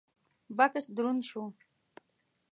بکس 0.57 0.85
دروند 0.95 1.23
شو: 1.29 1.43